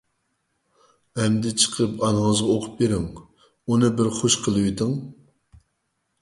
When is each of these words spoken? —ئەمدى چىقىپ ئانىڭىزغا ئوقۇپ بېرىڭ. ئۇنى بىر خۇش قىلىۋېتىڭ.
—ئەمدى 1.23 1.51
چىقىپ 1.63 2.01
ئانىڭىزغا 2.07 2.47
ئوقۇپ 2.55 2.79
بېرىڭ. 2.79 3.05
ئۇنى 3.21 3.93
بىر 4.01 4.11
خۇش 4.21 4.39
قىلىۋېتىڭ. 4.47 4.97